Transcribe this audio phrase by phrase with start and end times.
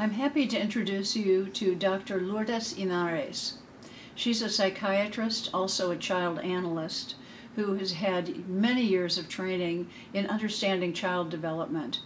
[0.00, 2.20] I'm happy to introduce you to Dr.
[2.20, 3.54] Lourdes Henares.
[4.14, 7.16] She's a psychiatrist, also a child analyst,
[7.56, 11.98] who has had many years of training in understanding child development.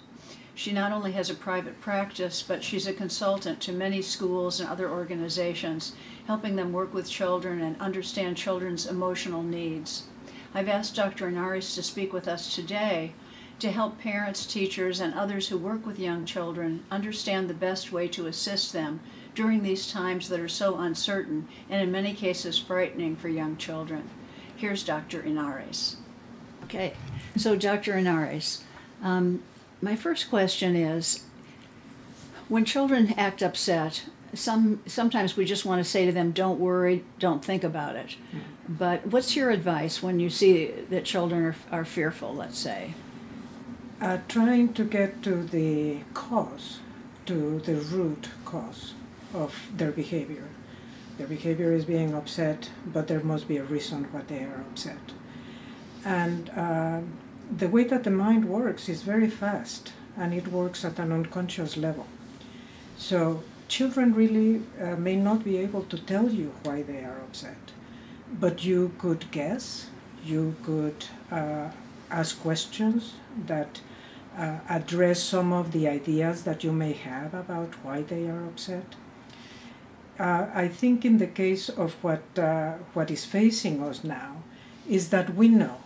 [0.54, 4.70] She not only has a private practice, but she's a consultant to many schools and
[4.70, 5.94] other organizations,
[6.26, 10.04] helping them work with children and understand children's emotional needs.
[10.54, 11.30] I've asked Dr.
[11.30, 13.12] Henares to speak with us today
[13.62, 18.08] to help parents, teachers, and others who work with young children understand the best way
[18.08, 18.98] to assist them
[19.36, 24.10] during these times that are so uncertain and in many cases frightening for young children.
[24.56, 25.22] Here's Dr.
[25.22, 25.94] Henares.
[26.64, 26.94] Okay,
[27.36, 27.92] so Dr.
[27.92, 28.62] Henares,
[29.00, 29.44] um,
[29.80, 31.22] my first question is
[32.48, 37.04] when children act upset, some sometimes we just want to say to them, "Don't worry,
[37.20, 38.74] don't think about it." Mm-hmm.
[38.74, 42.34] But what's your advice when you see that children are, are fearful?
[42.34, 42.94] Let's say
[44.02, 46.80] uh, trying to get to the cause,
[47.24, 48.94] to the root cause
[49.32, 50.48] of their behavior.
[51.18, 55.12] Their behavior is being upset, but there must be a reason why they are upset.
[56.04, 57.00] And uh,
[57.56, 61.76] the way that the mind works is very fast, and it works at an unconscious
[61.76, 62.06] level.
[62.96, 67.70] So children really uh, may not be able to tell you why they are upset,
[68.40, 69.86] but you could guess,
[70.24, 71.68] you could uh,
[72.10, 73.14] ask questions
[73.46, 73.80] that
[74.36, 78.94] uh, address some of the ideas that you may have about why they are upset.
[80.18, 84.42] Uh, I think in the case of what, uh, what is facing us now
[84.88, 85.78] is that we know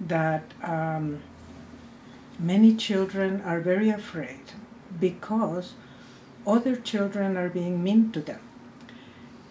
[0.00, 1.22] that um,
[2.38, 4.52] many children are very afraid
[4.98, 5.74] because
[6.46, 8.40] other children are being mean to them.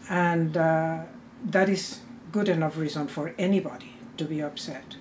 [0.10, 1.04] And uh,
[1.44, 2.00] that is
[2.32, 4.96] good enough reason for anybody to be upset.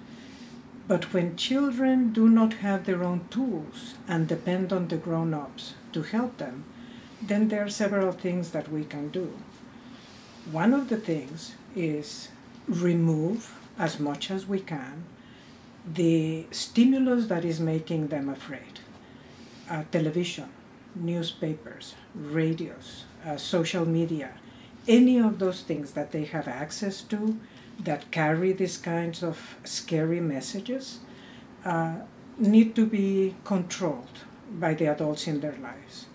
[0.89, 5.75] But when children do not have their own tools and depend on the grown ups
[5.93, 6.65] to help them,
[7.21, 9.37] then there are several things that we can do.
[10.51, 12.29] One of the things is
[12.69, 15.05] remove as much as we can
[15.95, 18.81] the stimulus that is making them afraid
[19.71, 20.49] uh, television,
[20.95, 24.33] newspapers, radios, uh, social media,
[24.89, 27.39] any of those things that they have access to
[27.79, 31.01] that carry these kinds of scary messages
[31.65, 31.97] uh,
[32.39, 34.21] need to be controlled
[34.59, 36.07] by the adults in their lives.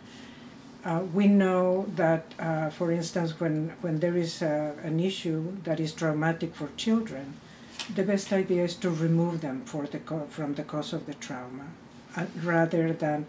[0.83, 5.79] Uh, we know that, uh, for instance, when, when there is a, an issue that
[5.79, 7.35] is traumatic for children,
[7.93, 11.67] the best idea is to remove them for the from the cause of the trauma,
[12.15, 13.25] uh, rather than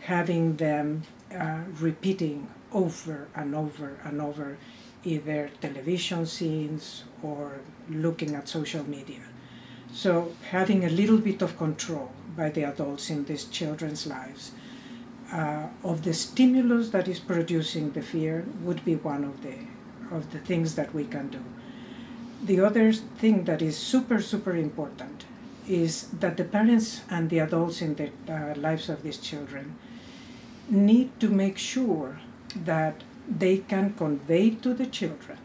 [0.00, 1.02] having them
[1.34, 4.56] uh, repeating over and over and over
[5.06, 9.22] either television scenes or looking at social media.
[9.92, 14.50] So having a little bit of control by the adults in these children's lives
[15.32, 19.56] uh, of the stimulus that is producing the fear would be one of the
[20.12, 21.42] of the things that we can do.
[22.44, 25.24] The other thing that is super super important
[25.68, 29.74] is that the parents and the adults in the uh, lives of these children
[30.68, 32.20] need to make sure
[32.64, 35.38] that they can convey to the children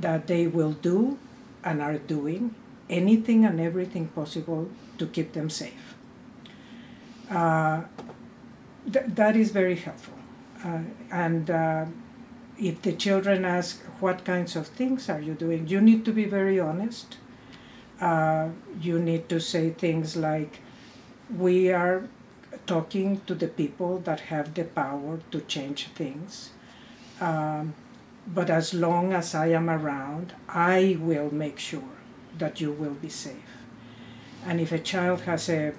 [0.00, 1.18] that they will do
[1.64, 2.54] and are doing
[2.88, 4.68] anything and everything possible
[4.98, 5.94] to keep them safe.
[7.30, 7.82] Uh,
[8.92, 10.14] th- that is very helpful.
[10.64, 11.86] Uh, and uh,
[12.58, 15.68] if the children ask, What kinds of things are you doing?
[15.68, 17.16] you need to be very honest.
[18.00, 18.48] Uh,
[18.80, 20.60] you need to say things like,
[21.34, 22.08] We are
[22.66, 26.50] talking to the people that have the power to change things.
[27.20, 27.74] Um,
[28.26, 31.96] but as long as I am around, I will make sure
[32.38, 33.34] that you will be safe.
[34.46, 35.74] And if a child has a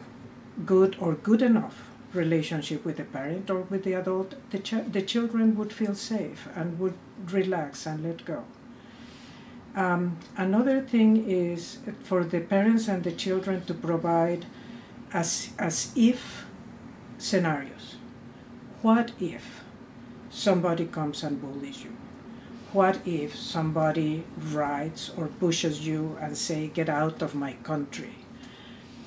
[0.66, 5.01] good or good enough relationship with the parent or with the adult, the, ch- the
[5.01, 6.94] children would feel safe and would
[7.31, 8.44] relax and let go.
[9.75, 14.45] Um, another thing is for the parents and the children to provide
[15.13, 16.45] as, as if
[17.18, 17.95] scenarios.
[18.81, 19.63] What if
[20.31, 21.95] somebody comes and bullies you?
[22.74, 28.16] What if somebody writes or pushes you and say, get out of my country?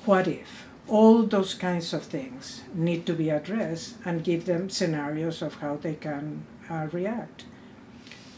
[0.05, 0.67] What if?
[0.87, 5.77] All those kinds of things need to be addressed and give them scenarios of how
[5.77, 7.45] they can uh, react.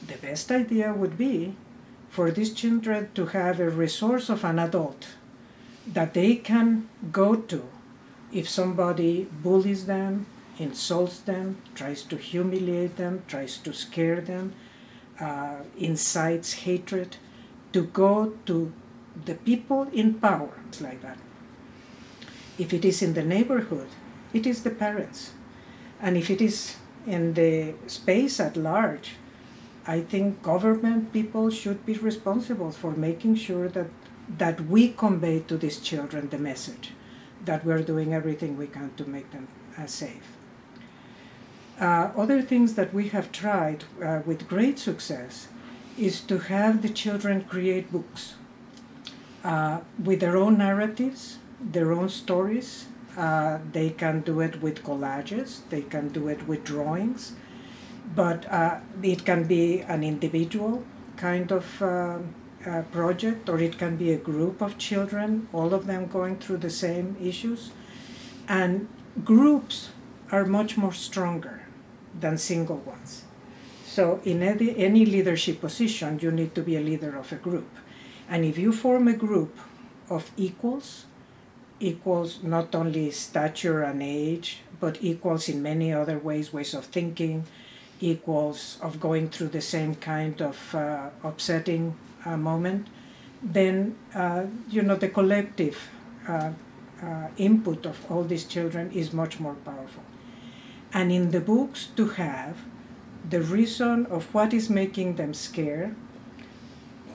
[0.08, 1.56] The best idea would be
[2.10, 5.08] for these children to have a resource of an adult
[5.86, 7.68] that they can go to
[8.32, 10.26] if somebody bullies them,
[10.60, 14.54] insults them, tries to humiliate them, tries to scare them,
[15.20, 17.18] uh, incites hatred,
[17.74, 18.74] to go to
[19.26, 20.50] the people in power.
[20.68, 21.18] It's like that.
[22.58, 23.88] If it is in the neighborhood,
[24.34, 25.34] it is the parents.
[26.02, 29.16] And if it is in the space at large,
[29.86, 33.88] I think government people should be responsible for making sure that
[34.38, 36.92] that we convey to these children the message
[37.46, 40.37] that we're doing everything we can to make them uh, safe.
[41.80, 45.48] Uh, other things that we have tried uh, with great success
[45.96, 48.34] is to have the children create books
[49.44, 52.88] uh, with their own narratives, their own stories.
[53.16, 57.34] Uh, they can do it with collages, they can do it with drawings,
[58.16, 60.84] but uh, it can be an individual
[61.16, 62.18] kind of uh,
[62.92, 66.70] project or it can be a group of children, all of them going through the
[66.70, 67.72] same issues.
[68.48, 68.88] And
[69.24, 69.90] groups
[70.32, 71.57] are much more stronger
[72.20, 73.24] than single ones.
[73.86, 77.70] So, in any, leadership position, you need to be a leader of a group.
[78.30, 79.58] And if you form a group
[80.10, 81.06] of equals,
[81.80, 87.46] equals not only stature and age, but equals in many other ways, ways of thinking,
[88.00, 92.88] equals of going through the same kind of uh, upsetting uh, moment,
[93.42, 95.90] then uh, you know the collective
[96.28, 96.52] uh,
[97.02, 100.04] uh, input of all these children is much more powerful.
[100.94, 102.58] And in the books, to have
[103.30, 105.96] the reason of what is making them scared,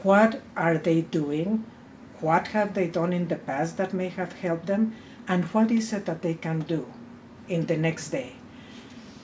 [0.03, 1.65] what are they doing,
[2.21, 4.95] what have they done in the past that may have helped them,
[5.27, 6.87] and what is it that they can do
[7.49, 8.33] in the next day.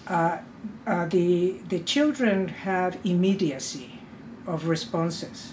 [0.06, 0.38] Uh,
[0.86, 4.00] uh, the, the children have immediacy
[4.46, 5.52] of responses.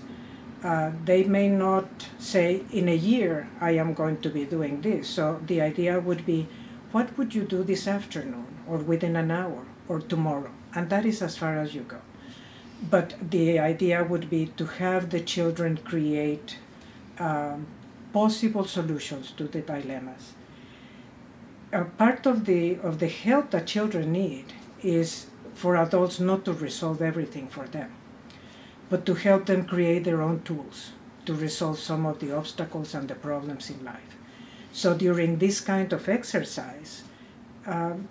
[0.63, 5.07] Uh, they may not say, in a year, I am going to be doing this.
[5.07, 6.47] So the idea would be,
[6.91, 10.51] what would you do this afternoon, or within an hour, or tomorrow?
[10.73, 12.01] And that is as far as you go.
[12.89, 16.57] But the idea would be to have the children create
[17.19, 17.67] um,
[18.13, 20.33] possible solutions to the dilemmas.
[21.71, 24.53] A part of the, of the help that children need
[24.83, 27.91] is for adults not to resolve everything for them,
[28.89, 30.91] but to help them create their own tools
[31.25, 34.15] to resolve some of the obstacles and the problems in life.
[34.71, 37.03] So during this kind of exercise,
[37.65, 38.07] um,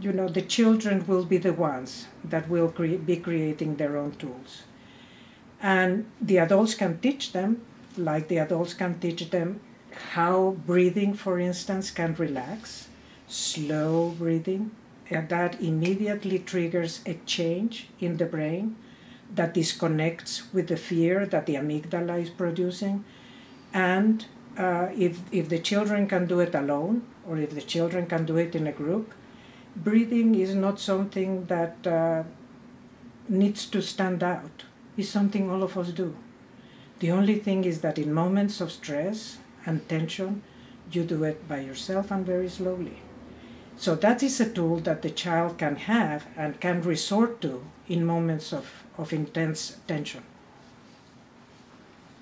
[0.00, 4.12] you know, the children will be the ones that will cre- be creating their own
[4.12, 4.62] tools.
[5.62, 7.62] And the adults can teach them,
[7.96, 9.60] like the adults can teach them
[10.12, 12.88] how breathing, for instance, can relax,
[13.26, 14.70] slow breathing,
[15.10, 18.76] and that immediately triggers a change in the brain
[19.34, 23.04] that disconnects with the fear that the amygdala is producing.
[23.72, 24.24] And
[24.56, 28.36] uh, if, if the children can do it alone, or if the children can do
[28.36, 29.12] it in a group,
[29.82, 32.22] breathing is not something that uh,
[33.28, 34.64] needs to stand out.
[34.96, 36.16] It's something all of us do.
[36.98, 40.42] The only thing is that in moments of stress and tension,
[40.92, 42.98] you do it by yourself and very slowly.
[43.76, 48.04] So that is a tool that the child can have and can resort to in
[48.04, 50.22] moments of, of intense tension.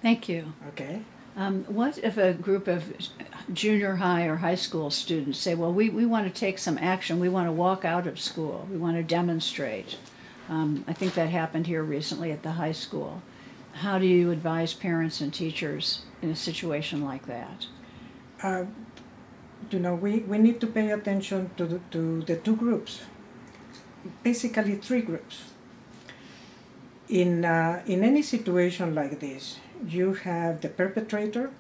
[0.01, 0.53] Thank you.
[0.69, 1.03] Okay?
[1.39, 2.93] Um, what if a group of
[3.53, 7.21] junior high or high school students say, well, we, we want to take some action,
[7.21, 9.99] we want to walk out of school, we want to demonstrate?
[10.49, 13.23] Um, I think that happened here recently at the high school.
[13.73, 17.69] How do you advise parents and teachers in a situation like that?
[18.43, 18.65] Uh,
[19.71, 23.03] you know, we, we need to pay attention to the, to the two groups,
[24.25, 25.45] basically three groups.
[27.09, 31.51] In, uh, in any situation like this, you have the perpetrator,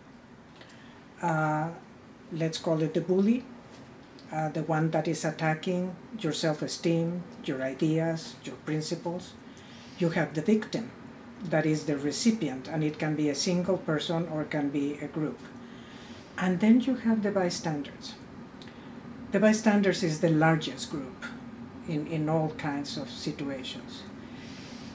[1.23, 1.69] uh,
[2.33, 3.45] let's call it the bully,
[4.33, 9.33] uh, the one that is attacking your self esteem, your ideas, your principles.
[9.99, 10.91] You have the victim,
[11.43, 15.09] that is the recipient, and it can be a single person or can be a
[15.09, 15.41] group.
[16.37, 18.15] And then you have the bystanders.
[19.33, 21.25] The bystanders is the largest group
[21.89, 24.03] in, in all kinds of situations.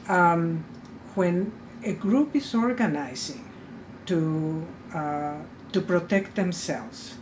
[0.08, 0.64] Um,
[1.16, 1.52] when
[1.84, 3.50] a group is organizing
[4.06, 5.38] to, uh,
[5.72, 7.16] to protect themselves,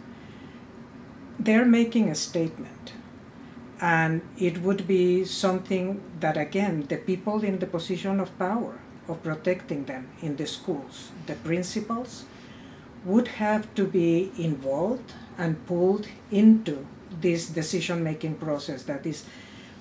[1.39, 2.93] they're making a statement.
[3.79, 9.23] And it would be something that, again, the people in the position of power, of
[9.23, 12.25] protecting them in the schools, the principals,
[13.03, 16.85] would have to be involved and pulled into
[17.19, 19.25] this decision making process that is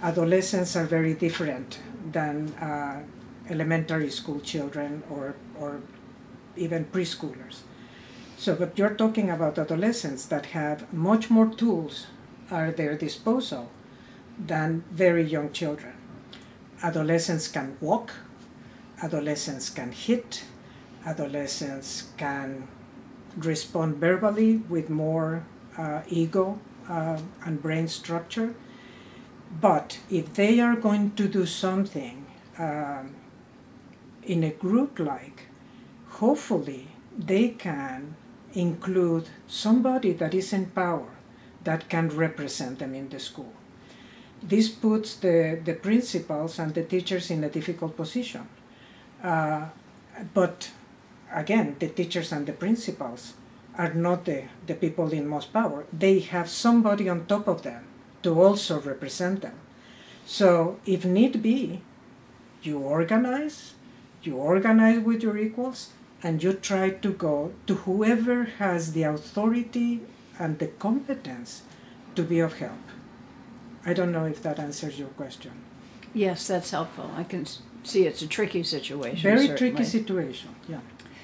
[0.02, 1.78] adolescents are very different
[2.10, 3.02] than uh,
[3.50, 5.80] elementary school children or, or
[6.56, 7.60] even preschoolers.
[8.36, 12.06] So, but you're talking about adolescents that have much more tools
[12.50, 13.70] at their disposal
[14.38, 15.92] than very young children.
[16.82, 18.12] Adolescents can walk,
[19.02, 20.44] adolescents can hit,
[21.04, 22.66] adolescents can
[23.36, 25.44] respond verbally with more
[25.76, 28.54] uh, ego uh, and brain structure.
[29.60, 32.26] But if they are going to do something
[32.58, 33.14] um,
[34.24, 35.42] in a group like,
[36.08, 38.16] hopefully they can
[38.54, 41.08] include somebody that is in power
[41.64, 43.52] that can represent them in the school.
[44.42, 48.48] This puts the, the principals and the teachers in a difficult position.
[49.22, 49.66] Uh,
[50.32, 50.70] but
[51.32, 53.34] again, the teachers and the principals
[53.76, 55.84] are not the, the people in most power.
[55.92, 57.84] They have somebody on top of them
[58.22, 59.58] to also represent them.
[60.26, 61.82] So, if need be,
[62.62, 63.74] you organize,
[64.22, 65.90] you organize with your equals,
[66.22, 70.00] and you try to go to whoever has the authority
[70.38, 71.62] and the competence
[72.14, 72.78] to be of help.
[73.84, 75.52] I don't know if that answers your question.
[76.12, 77.10] Yes, that's helpful.
[77.16, 77.46] I can
[77.82, 79.22] see it's a tricky situation.
[79.22, 79.72] Very certainly.
[79.72, 80.80] tricky situation, yeah.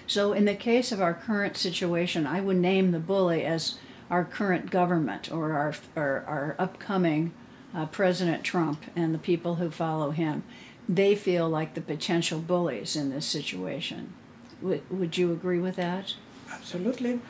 [0.07, 4.25] So, in the case of our current situation, I would name the bully as our
[4.25, 7.33] current government or our, our, our upcoming
[7.75, 10.45] uh, President Trump and the people who follow him.
[10.89, 14.13] They feel like the potential bullies in this situation.
[14.63, 16.15] Would, would you agree with that?
[16.51, 17.21] Absolutely.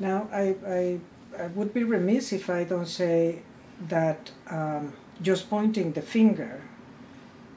[0.00, 1.00] Now, I, I,
[1.38, 3.42] I would be remiss if I don't say
[3.88, 6.62] that um, just pointing the finger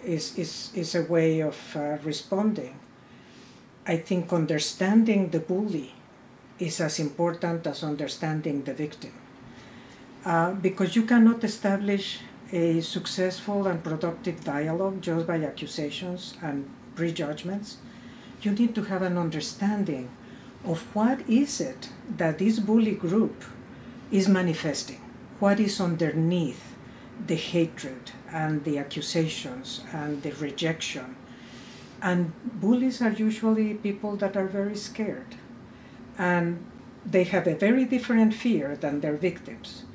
[0.04, 2.78] is, is, is a way of uh, responding.
[3.88, 5.94] I think understanding the bully
[6.60, 9.14] is as important as understanding the victim.
[10.24, 12.20] Uh, because you cannot establish
[12.52, 17.78] a successful and productive dialogue just by accusations and prejudgments.
[18.42, 20.10] You need to have an understanding
[20.66, 23.44] of what is it that this bully group
[24.12, 25.02] is manifesting,
[25.40, 26.76] what is underneath
[27.28, 31.16] the hatred and the accusations and the rejection.
[32.02, 35.36] And bullies are usually people that are very scared
[36.18, 36.66] and
[37.06, 39.86] they have a very different fear than their victims.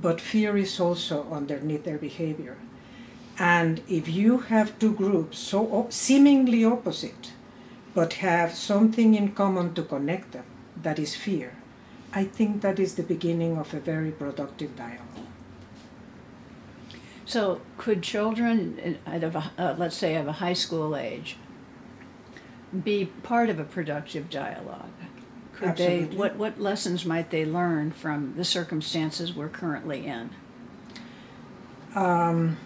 [0.00, 2.56] But fear is also underneath their behavior.
[3.38, 7.32] And if you have two groups so seemingly opposite,
[7.94, 10.44] but have something in common to connect them,
[10.82, 11.56] that is fear,
[12.12, 15.26] I think that is the beginning of a very productive dialogue.
[17.24, 21.36] So, could children, at a, uh, let's say of a high school age,
[22.84, 24.99] be part of a productive dialogue?
[25.60, 26.06] Could Absolutely.
[26.06, 30.30] they, what, what lessons might they learn from the circumstances we're currently in?
[31.94, 32.56] Um,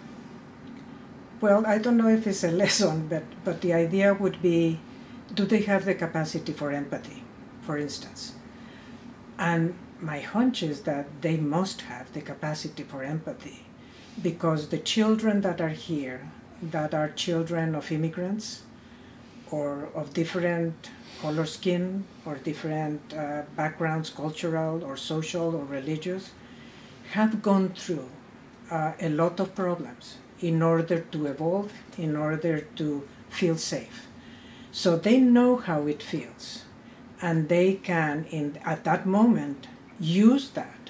[1.41, 4.79] well, I don't know if it's a lesson, but, but the idea would be
[5.33, 7.21] do they have the capacity for empathy,
[7.59, 8.35] for instance?
[9.37, 13.65] And my hunch is that they must have the capacity for empathy
[14.21, 18.61] because the children that are here, that are children of immigrants
[19.51, 20.89] or of different
[21.21, 26.31] color skin or different uh, backgrounds, cultural or social or religious,
[27.11, 28.09] have gone through
[28.71, 34.07] uh, a lot of problems in order to evolve, in order to feel safe.
[34.71, 36.63] So they know how it feels,
[37.21, 39.67] and they can, in, at that moment,
[39.99, 40.89] use that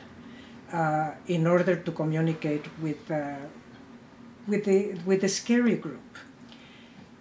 [0.74, 3.36] uh, in order to communicate with, uh,
[4.48, 6.18] with, the, with the scary group.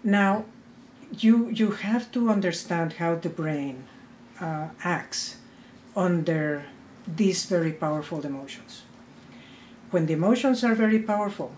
[0.03, 0.45] Now,
[1.11, 3.85] you, you have to understand how the brain
[4.39, 5.37] uh, acts
[5.95, 6.65] under
[7.07, 8.83] these very powerful emotions.
[9.91, 11.53] When the emotions are very powerful,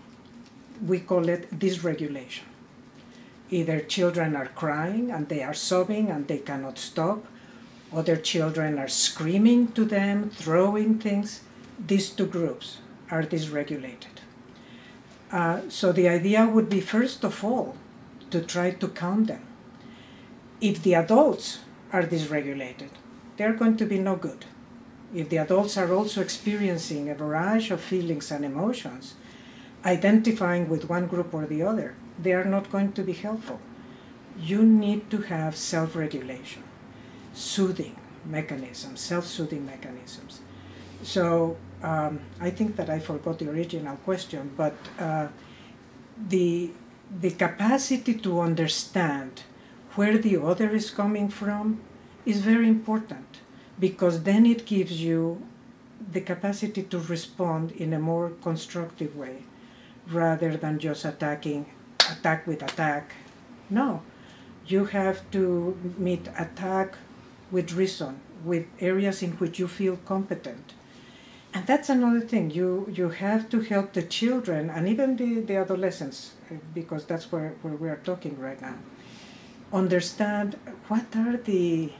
[0.86, 2.42] we call it dysregulation.
[3.50, 7.24] Either children are crying and they are sobbing and they cannot stop,
[7.92, 11.40] other children are screaming to them, throwing things.
[11.84, 12.78] These two groups
[13.10, 14.20] are dysregulated.
[15.32, 17.76] Uh, so the idea would be, first of all,
[18.30, 19.46] to try to count them.
[20.60, 21.60] If the adults
[21.92, 22.90] are dysregulated,
[23.36, 24.44] they're going to be no good.
[25.14, 29.14] If the adults are also experiencing a variety of feelings and emotions,
[29.84, 33.60] identifying with one group or the other, they are not going to be helpful.
[34.38, 36.62] You need to have self regulation,
[37.32, 40.40] soothing mechanisms, self soothing mechanisms.
[41.02, 45.28] So um, I think that I forgot the original question, but uh,
[46.28, 46.70] the,
[47.10, 49.42] the capacity to understand
[49.94, 51.80] where the other is coming from
[52.26, 53.40] is very important
[53.80, 55.42] because then it gives you
[56.12, 59.42] the capacity to respond in a more constructive way
[60.10, 61.66] rather than just attacking
[62.10, 63.12] attack with attack.
[63.70, 64.02] No,
[64.66, 66.96] you have to meet attack
[67.50, 70.74] with reason, with areas in which you feel competent.
[71.52, 72.50] And that's another thing.
[72.50, 76.32] You you have to help the children and even the, the adolescents,
[76.74, 78.76] because that's where, where we are talking right now.
[79.72, 80.56] Understand
[80.88, 81.92] what are the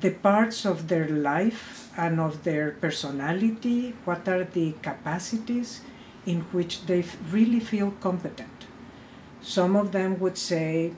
[0.00, 5.80] the parts of their life and of their personality, what are the capacities
[6.26, 8.66] in which they really feel competent.
[9.40, 10.92] Some of them would say,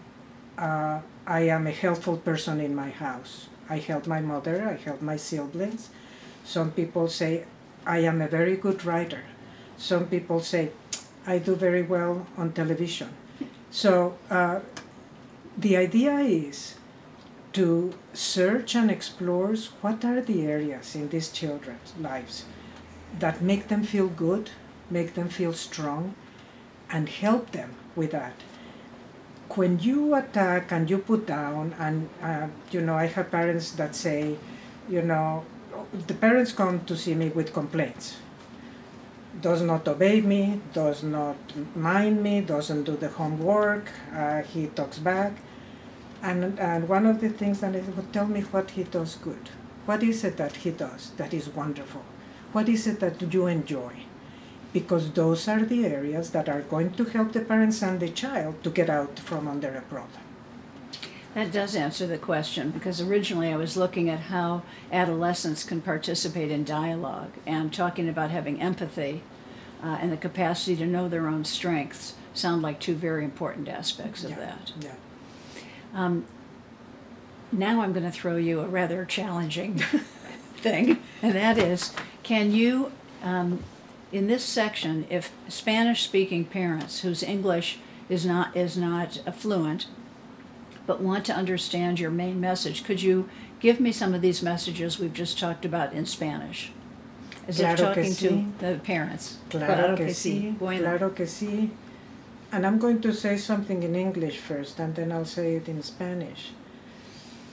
[0.59, 3.49] uh, I am a helpful person in my house.
[3.69, 5.91] I help my mother, I help my siblings.
[6.45, 7.45] Some people say,
[7.87, 9.23] I am a very good writer.
[9.77, 10.73] Some people say,
[11.27, 13.11] I do very well on television.
[13.71, 14.61] So uh,
[15.57, 16.75] the idea is
[17.53, 22.45] to search and explore what are the areas in these children's lives
[23.19, 24.51] that make them feel good,
[24.89, 26.15] make them feel strong,
[26.91, 28.35] and help them with that.
[29.55, 33.97] When you attack and you put down, and uh, you know, I have parents that
[33.97, 34.37] say,
[34.89, 35.45] you know,
[36.07, 38.17] the parents come to see me with complaints.
[39.41, 41.37] Does not obey me, does not
[41.77, 45.33] mind me, doesn't do the homework, uh, he talks back.
[46.23, 49.51] And, and one of the things that is, well, tell me what he does good.
[49.87, 52.03] What is it that he does that is wonderful?
[52.53, 53.93] What is it that you enjoy?
[54.73, 58.63] Because those are the areas that are going to help the parents and the child
[58.65, 60.30] to get out from under a problem.
[61.35, 66.51] That does answer the question because originally I was looking at how adolescents can participate
[66.51, 69.23] in dialogue and talking about having empathy
[69.83, 74.25] uh, and the capacity to know their own strengths sound like two very important aspects
[74.25, 74.39] of yeah.
[74.39, 74.73] that.
[74.81, 74.95] Yeah.
[75.95, 76.25] Um,
[77.53, 79.79] now I'm going to throw you a rather challenging
[80.57, 83.63] thing, and that is can you, um,
[84.13, 89.87] in this section, if Spanish speaking parents whose English is not, is not fluent,
[90.91, 93.29] but want to understand your main message, could you
[93.61, 96.73] give me some of these messages we've just talked about in Spanish?
[97.47, 98.59] As Claro if que talking to sí.
[98.59, 99.39] the parents.
[99.51, 100.33] Claro que sí.
[100.33, 100.83] sí, Bueno.
[100.83, 101.71] claro que sí.
[102.51, 105.81] And I'm going to say something in English first, and then I'll say it in
[105.85, 106.51] Spanish.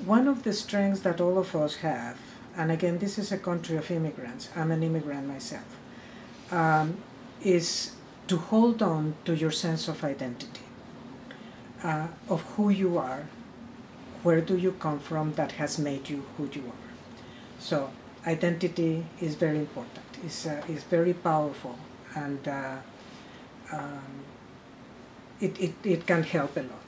[0.03, 2.17] One of the strengths that all of us have,
[2.57, 5.69] and again, this is a country of immigrants, I'm an immigrant myself,
[6.49, 6.97] um,
[7.43, 7.91] is
[8.29, 10.66] to hold on to your sense of identity,
[11.83, 13.27] uh, of who you are,
[14.23, 16.87] where do you come from that has made you who you are.
[17.59, 17.89] So,
[18.25, 21.77] identity is very important, it's, uh, it's very powerful,
[22.15, 22.77] and uh,
[23.71, 24.23] um,
[25.39, 26.86] it, it, it can help a lot.